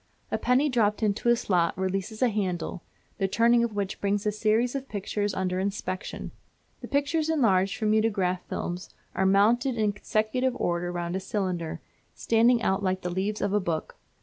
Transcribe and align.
A 0.31 0.37
penny 0.39 0.67
dropped 0.67 1.03
into 1.03 1.29
a 1.29 1.35
slot 1.35 1.77
releases 1.77 2.23
a 2.23 2.29
handle, 2.29 2.81
the 3.19 3.27
turning 3.27 3.63
of 3.63 3.75
which 3.75 4.01
brings 4.01 4.25
a 4.25 4.31
series 4.31 4.73
of 4.73 4.89
pictures 4.89 5.31
under 5.35 5.59
inspection. 5.59 6.31
The 6.79 6.87
pictures, 6.87 7.29
enlarged 7.29 7.77
from 7.77 7.91
mutograph 7.91 8.41
films, 8.49 8.89
are 9.13 9.27
mounted 9.27 9.77
in 9.77 9.93
consecutive 9.93 10.55
order 10.59 10.91
round 10.91 11.15
a 11.15 11.19
cylinder, 11.19 11.81
standing 12.15 12.63
out 12.63 12.81
like 12.81 13.01
the 13.01 13.11
leaves 13.13 13.41
of 13.41 13.53
a 13.53 13.59
book. 13.59 13.95